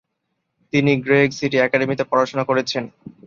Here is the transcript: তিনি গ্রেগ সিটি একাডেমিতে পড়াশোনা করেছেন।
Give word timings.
তিনি 0.73 0.91
গ্রেগ 1.05 1.29
সিটি 1.37 1.57
একাডেমিতে 1.59 2.03
পড়াশোনা 2.11 2.43
করেছেন। 2.49 2.83